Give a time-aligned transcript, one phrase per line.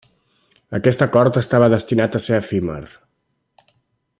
[0.77, 2.81] Aquest acord estava destinat a ser efímer.